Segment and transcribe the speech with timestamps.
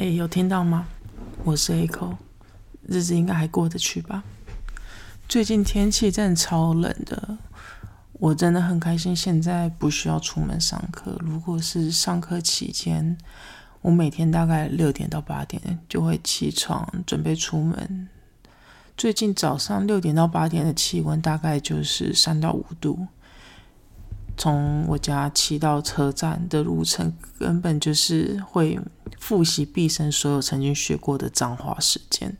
[0.00, 0.86] 哎，有听到吗？
[1.44, 2.16] 我是 A 口，
[2.88, 4.24] 日子应该还过得去吧？
[5.28, 7.36] 最近天气真的超冷的，
[8.14, 11.18] 我真的很开心，现在不需要出门上课。
[11.20, 13.18] 如果是上课期间，
[13.82, 18.08] 我每天大概六点到八点就会起床准备出门。
[18.96, 23.06] 最近早上六点到八点的气温大概就是三到五度。
[24.40, 28.80] 从我家骑到车站的路程，根本就是会
[29.18, 32.34] 复习毕生所有曾经学过的脏话时间。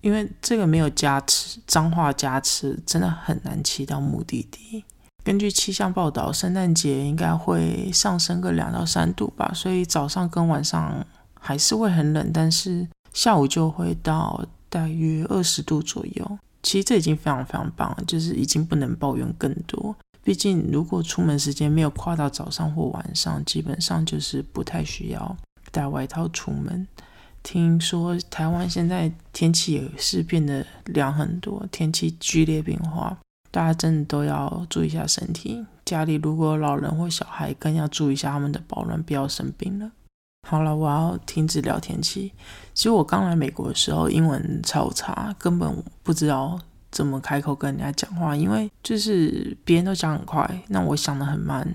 [0.00, 4.84] 因为这个没有加持，脏话加持真的很难骑到目的地。
[5.24, 16.38] 根据气象报道，圣诞节应该会上升个两到三度吧，所以早上跟晚上还是会很冷，但是下午就会到大约二十度左右。
[16.62, 19.96] 其实这已经非常非常棒了，就是已经不能抱怨更多。
[20.22, 25.36] 毕竟，如果出门时间没有跨到早上或晚上，基本上就是不太需要
[25.72, 26.86] 带外套出门。
[27.42, 33.16] 听说台湾现在天气也是变得凉很多，天气剧烈变化，
[33.50, 35.64] 大家真的都要注意一下身体。
[35.86, 39.90] 家里如果老人或小孩，更要注意一下他们的保暖，不要生病了。
[40.46, 42.32] 好了，我要停止聊天气。
[42.74, 46.60] 其实我刚来美国的时候，英文超差，根本不知道。
[46.90, 48.34] 怎么开口跟人家讲话？
[48.34, 51.66] 因为就是别人都讲很快，那我想的很慢。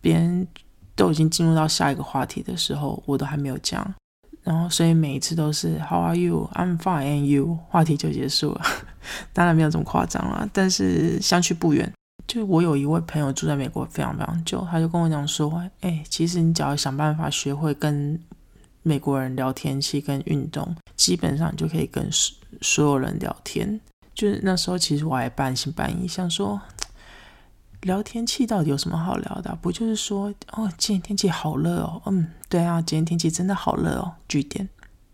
[0.00, 0.46] 别人
[0.94, 3.94] 都已经进入到下一个话题的时候，我都还没有讲。
[4.42, 6.48] 然后，所以每一次都是 How are you?
[6.54, 7.58] I'm fine, and you？
[7.68, 8.62] 话题就结束了。
[9.34, 11.92] 当然没有这么夸张啦，但是相去不远。
[12.28, 18.20] 就我有一位朋友住在美国非常非常久，他就跟我讲说：“哎，其实你只要想办法学会跟
[18.82, 22.08] 美国人聊天气跟运动，基本上就可以跟
[22.60, 23.80] 所有人聊天。”
[24.16, 26.60] 就是那时候，其实我还半信半疑，想说
[27.82, 29.56] 聊天气到底有什么好聊的？
[29.60, 34.14] 不就是说，哦，今天天气好热哦，嗯，对啊，今天天气真的好热哦。
[34.26, 34.66] 句点，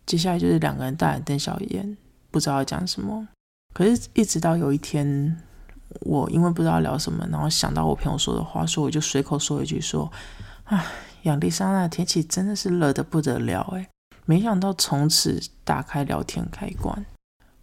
[0.07, 1.99] 接下来就是两个人大眼瞪小眼，
[2.31, 3.27] 不知道要讲什么。
[3.75, 5.37] 可是，一直到有一天，
[6.03, 10.11] 我因为不知道聊什么，然后想到我朋友说的话，所以我就随口说一句说，
[10.65, 10.87] 啊，
[11.25, 13.89] 亚利桑那天气真的是热的不得了诶。
[14.25, 17.05] 没想到从此打开聊天开关。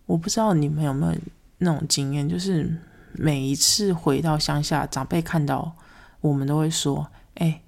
[0.09, 1.13] 我不知道你们有没有
[1.59, 2.67] 那种经验，就是
[3.13, 5.71] 每一次回到乡下，长辈看到
[6.19, 7.61] 我们都会说：“哎，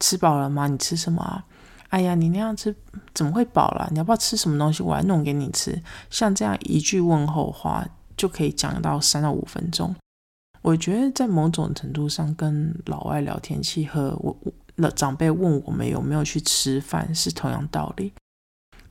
[0.00, 0.66] 吃饱了吗？
[0.66, 1.44] 你吃什么啊？
[1.90, 2.74] 哎呀，你那样吃
[3.12, 3.86] 怎么会饱了？
[3.90, 4.82] 你要不要吃什么东西？
[4.82, 5.78] 我来弄给你吃。”
[6.08, 9.94] 像这样一句问候话就可以讲到三到五分钟。
[10.62, 14.34] 我觉得在某种程度上，跟老外聊天气和我
[14.76, 18.14] 老长辈问我们有没有去吃饭是同样道理。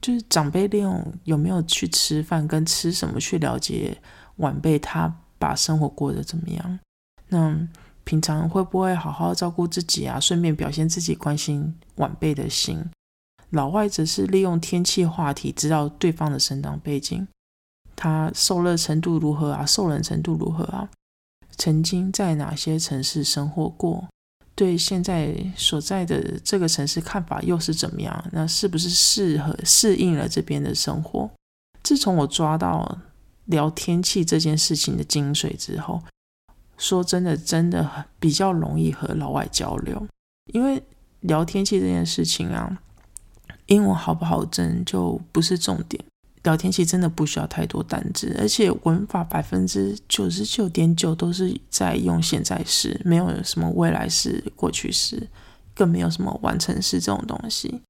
[0.03, 3.97] 就是长辈利用有没有去吃饭跟吃什么去了解
[4.35, 6.79] 晚辈他把生活过得怎么样？
[7.29, 7.57] 那
[8.03, 10.19] 平常会不会好好照顾自己啊？
[10.19, 12.83] 顺便表现自己关心晚辈的心。
[13.51, 17.25] 老外则是利用天气话题知道对方的生长背景，
[17.95, 19.65] 他受热程度如何啊？
[19.65, 20.89] 受冷程度如何啊？
[21.55, 24.09] 曾经在哪些城市生活过？
[24.55, 28.23] 对现在所在的这个城市看法又是怎么样？
[28.31, 31.29] 那是不是适合适应了这边的生活？
[31.81, 32.99] 自从我抓到
[33.45, 36.01] 聊天气这件事情的精髓之后，
[36.77, 40.05] 说真的，真的比较容易和老外交流。
[40.53, 40.83] 因为
[41.21, 42.79] 聊天气这件事情啊，
[43.65, 46.03] 英文好不好真就不是重点。
[46.43, 55.27] 聊天器真的不需要太多单字，而且文法百分之九十九点九都是在用现在时，没有什么未来式、过去式，
[55.73, 57.81] 更没有什么完成式这种东西，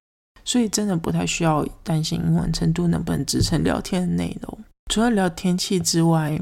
[0.45, 4.59] 所以真的不太需要担心英文程度能不能支撑聊天的内容。
[4.91, 6.39] 除了聊天气之外，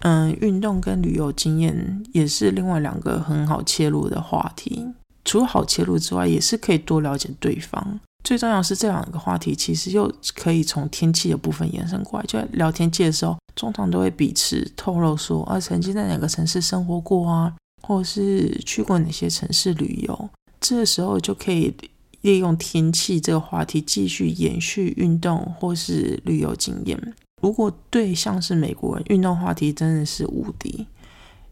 [0.00, 4.86] 嗯，运动跟旅游经验也是另外两个很好切入的话题。
[5.24, 8.00] 除了好切入之外，也是可以多了解对方。
[8.24, 12.26] 最重要是这两个话题，其实又可以从天气的部分延伸过来。
[12.26, 20.30] 就在聊天气的时候，通常都会彼此透露说，啊，曾经在哪个城市生活过啊，或是去过哪些城市旅游。
[20.58, 21.74] 这个时候就可以
[22.22, 26.98] 利用天气这个话题继续延续运动或是旅游经验。
[27.42, 30.86] 如果对象是美国人，运动话题真的是无敌。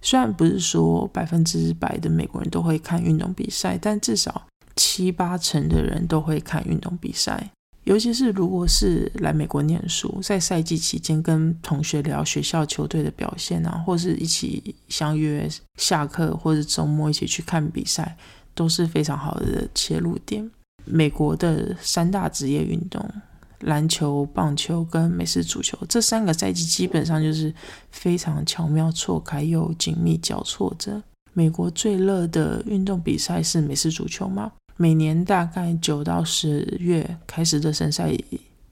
[0.00, 4.46] 虽然不是说百分之百的美国人都会看运动比赛，但至少。
[4.76, 7.50] 七八成的人都会看运动比赛，
[7.84, 18.16] 尤其是如果是来美国念书，在赛季期间跟同学聊学校球队的表现啊，或是一起相约下课或者周末一起去看比赛，
[18.54, 20.50] 都是非常好的切入点。
[20.84, 23.08] 美国的三大职业运动——
[23.62, 27.54] 篮球、棒球跟美式足球，这三个赛季基本上就是
[27.90, 31.02] 非常巧妙错开又紧密交错着。
[31.34, 34.52] 美国最热的运动比赛是美式足球吗？
[34.76, 38.12] 每年大概九到十月开始热身赛，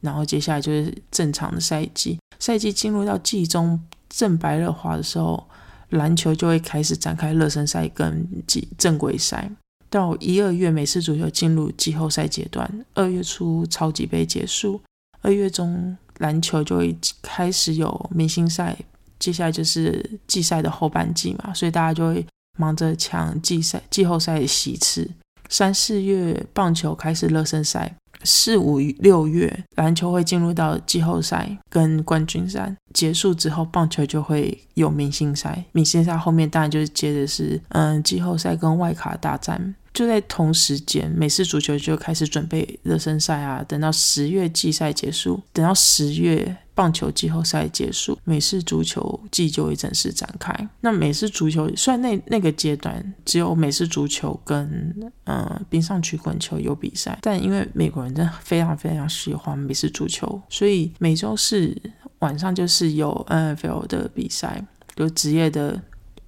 [0.01, 2.19] 然后接下来就是正常的赛季。
[2.39, 5.47] 赛季进入到季中正白热化的时候，
[5.91, 9.51] 篮球就会开始展开热身赛跟季正规赛。
[9.91, 12.87] 到一二月，美式足球进入季后赛阶段。
[12.95, 14.81] 二月初，超级杯结束。
[15.21, 18.77] 二月中，篮球就会开始有明星赛。
[19.19, 22.25] 接下来就是季赛的后半季嘛，所以大家就会
[22.57, 25.11] 忙着抢季赛、季后赛的席次。
[25.51, 27.97] 三四月，棒球开始热身赛。
[28.23, 35.65] 四五六月，篮球会进入到季后赛跟冠军赛结束之后，棒球就会有明星赛。
[35.73, 39.75] 明星赛后面当然就是接着是嗯季后赛跟外卡大战。
[39.95, 43.65] 就在同时间，美式足球就开始准备热身赛啊。
[43.67, 50.51] 等到十月季赛结束，等到十月棒球季后赛结束，美式足球季就会正式展开。
[50.81, 61.77] 那美式足球虽然那那个阶段只有美式足球跟嗯冰上曲棍球有比赛，但因为美国人真的非常非常喜欢美式足球，所以每周四
[62.21, 64.65] 晚上就是有 NFL 的比赛，
[64.97, 65.79] 有职业的。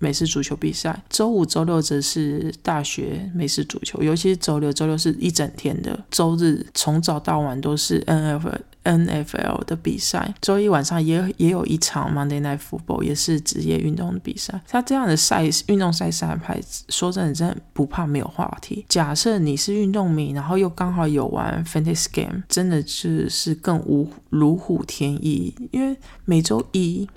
[0.03, 8.51] 美式足球比赛，周五、周六则是大学美式足球，尤其是周六，周六是一整天的，周日从早到晚都是 N F
[8.83, 14.61] N F L 的比赛，周一晚上也也有一场 Monday Night Football，也是职业运动的比赛。
[14.67, 18.85] 他这样的赛运动赛事安排，说真的，真的不怕没有话题。
[18.89, 27.09] 假设你是运动迷，然后又刚好有玩 Fantasy Game，真的是是更无如虎添翼，因为每周一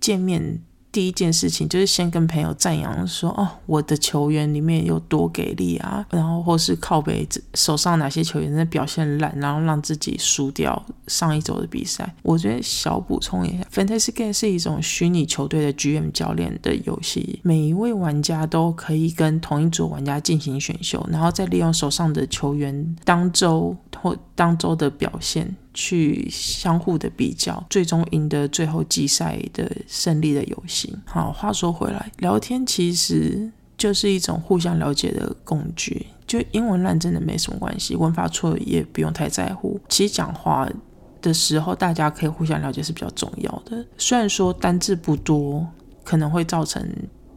[0.00, 0.62] 见面。
[0.94, 12.14] 第一件事情就是先跟朋友赞扬说：“哦，我的球员里面有多给力啊！”然后或是靠背手上哪些球员在表现烂，然后让自己输掉上一周的比赛。
[12.22, 25.56] 我觉得小补充一下，Fantasy Game 是一种虚拟球队的 GM 教练的游戏，每一位玩家都可以跟同一组玩家进行选秀，然后再利用手上的球员当周或当周的表现。
[25.74, 30.96] 去相互的比较，最终赢得最后季赛的胜利的游戏。
[31.04, 36.06] 好，话说回来，聊天其实就是一种互相了解的工具。
[36.26, 39.78] 就英文烂真的没什么关系，文法错也不用太在乎。
[39.90, 40.66] 其实讲话
[41.20, 43.84] 的时候，大家可以互相了解是比较重要的。
[43.98, 45.66] 虽然说单字不多，
[46.02, 46.82] 可能会造成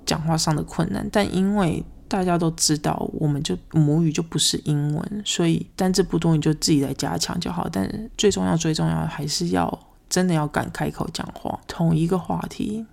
[0.06, 7.68] 讲话上的困难，但因为大家都知道，我们就母语就不是英文，所以单字不多，你就自己来加强就好。
[7.72, 11.60] 但最重要、最重要还是要真的要敢开口讲话。
[11.68, 12.86] 同一个话题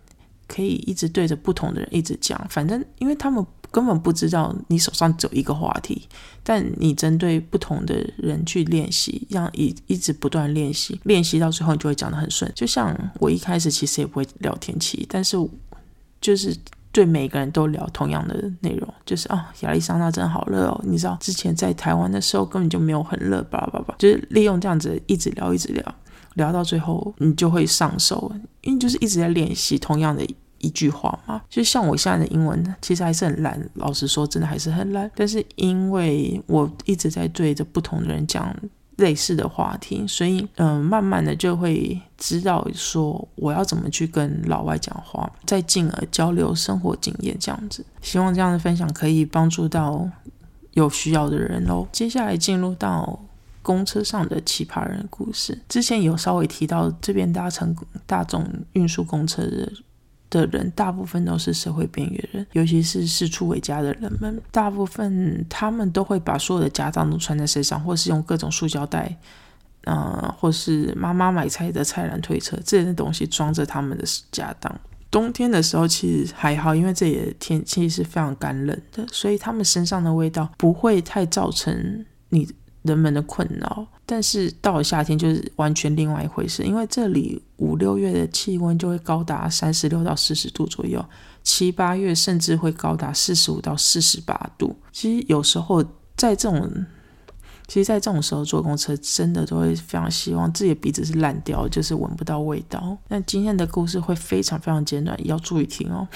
[0.48, 6.08] 可以一直对着不同的人一直讲，反正因为他们根本不知道你手上只有一个话题，
[6.42, 12.50] 但你针对不同的人去练习，让一一直不断练习，练习到最后你就会讲得很顺。
[12.54, 15.36] 就像我一开始其实也不会聊天气，但是
[16.20, 16.56] 就是。
[16.94, 20.80] 对每个人都聊同样的内容，就是啊，亚利桑那真好热哦。
[20.84, 25.94] 你知道之前在台湾的时候根本就没有很热，叭叭叭，就是利用这样子一直聊一直聊，
[26.34, 30.24] 聊到最后你就会上手，因为就是一直在练习同样的
[30.58, 31.42] 一句话嘛。
[31.50, 38.54] 就像我现在的英文其实还是很烂，老实说真的还是很烂，但是因为我一直在对着不同的人讲。
[38.96, 47.84] 类似的话题，所以嗯，慢慢的就会知道说我要怎么去跟老外讲话，再进而交流生活经验这样子。
[48.00, 50.08] 希望这样的分享可以帮助到
[50.72, 51.86] 有需要的人喽。
[51.90, 53.18] 接下来进入到
[53.62, 57.74] 公车上的奇葩人故事，之前有稍微提到这边搭乘
[58.06, 59.72] 大众运输公车的。
[60.40, 69.16] 的人大部分都是社会边缘人，尤其是四处为家的人们，大部分他们都会把所有的家当都穿在身上，或是用各种塑胶袋，
[69.84, 74.80] 呃，或是妈妈买菜的菜篮推车这些东西装着他们的家当。
[75.10, 82.48] 冬天的时候其实还好，因为这里的天气是非常干冷的，所以他们身上的味道不会太造成你。
[82.84, 91.04] 人们的困扰，但是到了夏天就是完全另外一回事，因为这里五六月的气温就会高达三十六到四十度左右，
[91.42, 94.76] 七八月甚至会高达四十五到四十八度。
[94.92, 95.82] 其实有时候
[96.14, 96.70] 在这种，
[97.66, 102.98] 其实，在这种时候坐公车，真的都会非常希望自己的鼻子是烂掉，就是闻不到味道。
[103.08, 106.06] 那今天的故事会非常非常简短，要注意听哦。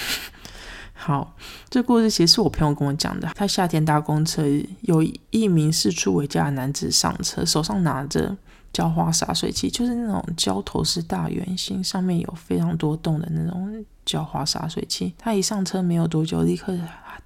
[1.01, 1.33] 好，
[1.71, 3.31] 这故事其实是我朋友跟我讲的。
[3.37, 4.43] 他夏天搭公车，
[4.81, 5.01] 有
[5.31, 8.37] 一名四处为家的男子上车，手上拿着
[8.73, 15.15] 浇花洒水器，就是那种浇头是大圆形，上面有非常多洞的那种浇花洒水器。
[15.17, 16.77] 他一上车没有多久，立刻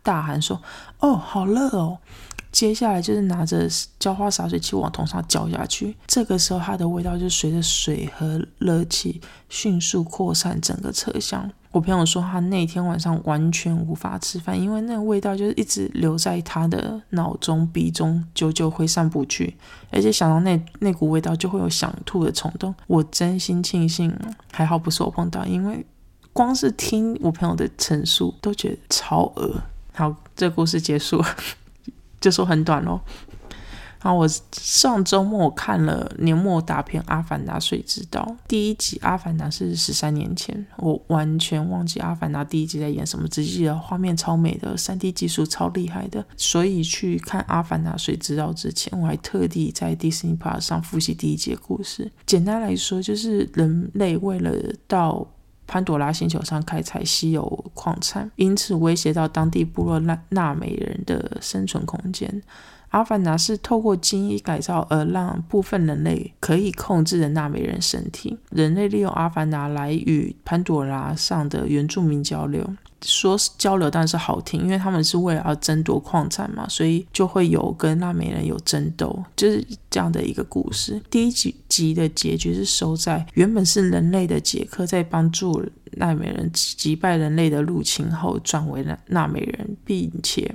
[0.02, 0.61] 大喊说
[1.00, 1.99] ：“哦，好热哦！”
[2.53, 3.67] 接下来就是拿着
[3.99, 5.97] 浇花洒水器往头上浇下去。
[6.07, 11.51] 这个时候，它的味道就随着水和热气迅速扩散整个车厢。
[11.71, 19.57] 我朋友说他那天晚上完全无法吃饭，因为那个味道就是一直留在他的脑中、鼻中，久久挥散不去，
[19.91, 22.75] 而且想到那那股味道就会有想吐的冲动。
[22.87, 24.15] 我真心庆幸
[24.53, 25.83] 还好不是我碰到，因为
[26.35, 29.55] 光是听我朋友的陈述都觉得超恶。
[29.95, 31.27] 好，这故事结束了，
[32.23, 32.99] 就说很短咯。
[34.05, 46.26] 然后我上周末看了年末大片《阿凡达：水之道》第一集，《阿凡达》是十三年前，我完全忘记《阿凡达》第一集在演什么，只记得画面超美的，三 D 技术超厉害的。
[46.37, 52.11] 所以去看《阿凡达：水之道》之前，我还特地在 Disney Plus 上复习第一集故事。
[52.26, 54.52] 简单来说，就是人类为了
[54.88, 55.25] 到
[55.73, 62.43] 潘多拉星球上开采稀有矿产，因此威胁到当地部落纳纳美人的生存空间。
[62.93, 68.39] 阿凡达是透过基因改造而让部分人类可以控制的纳美人身体。
[68.51, 72.63] 人类利用阿凡达来与潘多拉上的原住民交流，
[73.01, 81.01] 说交流但是好听，因为他们是为了要争夺矿产嘛，所以就会有跟纳美人有争斗，就是这样的一个故事。
[81.11, 90.55] 第一集集的结局是收在原本是人类的杰克在帮助纳美人击败人类的入侵后，转为了纳美人，并且。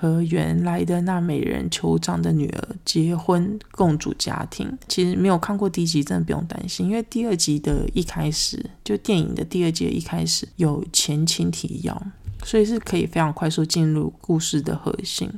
[0.00, 4.78] 和原来的纳美人酋长的女儿结婚，共组家庭。
[4.86, 12.00] 其实没有看过第一集，真的不用担心，因为第二集的一开始，就电影的第二集一开始有前情提要，
[12.44, 15.28] 所以是可以非常快速进入故事的核心。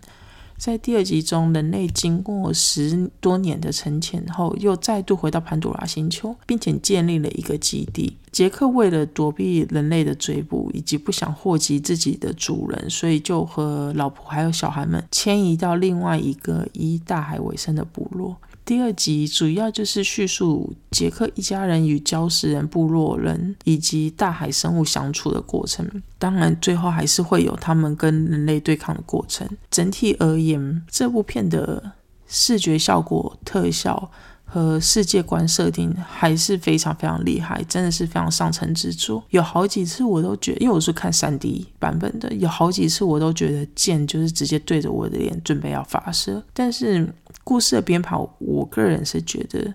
[0.58, 8.18] 在第二集中，人类经过十多年的沉潜后，又再度回到潘多拉星球，并且建立了一个基地。
[8.32, 18.36] 杰克为了躲避人类的追捕，以及不想祸及自己的主人，所以就和老婆还有小孩们迁移到另外一个以大海为生的部落。
[18.64, 25.84] 第二集主要就是叙述杰克一家人与礁石人、部落人以及大海生物相处的过程。
[26.18, 29.48] 当然，最后还是会有他们跟人类对抗的过程。
[29.70, 31.92] 整体而言，这部片的
[32.28, 34.12] 视觉效果、特效
[34.52, 39.22] 和世界观设定还是非常非常厉害，真的是非常上乘之作。
[39.30, 47.08] 有好几次我都觉得，因为我是看三 D 版本的，有好几次我都觉得剑就是直接对着我的脸准备要发射，但是。
[47.42, 49.74] 故事的编排，我个人是觉得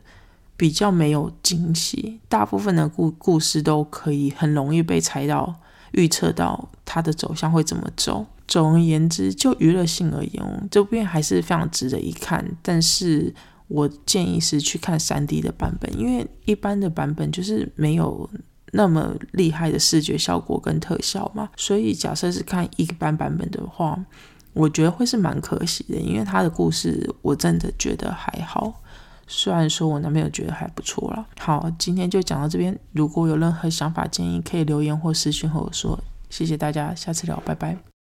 [0.55, 5.53] 比较没有惊喜，大部分的故故事都可以很容易被猜到、
[5.91, 8.25] 预测到它的走向会怎么走。
[8.47, 12.45] 总而言之，就娱乐性而言，这部片还是非常值得一看。
[12.61, 13.33] 但是
[13.67, 18.29] 我建议是去看三 D 的版本，因为一般的版本就是没有
[18.71, 21.49] 那么厉害的视觉效果跟特效嘛。
[21.57, 23.97] 所以假设是看一般版本的话，
[24.53, 28.81] 我觉得会是蛮可惜的，因为他的故事我真的觉得还好，
[29.27, 31.25] 虽然说我男朋友觉得还不错了。
[31.39, 35.99] 好，今天就讲到这边，如果有任何想法建议，可以留言或私信和我说。
[36.29, 37.94] 谢谢大家，下次聊，拜拜。